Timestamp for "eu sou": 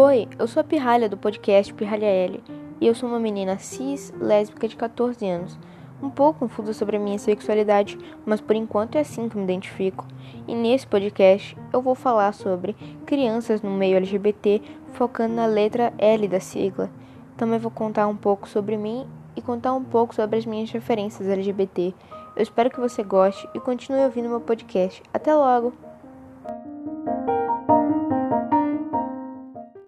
0.38-0.60, 2.86-3.08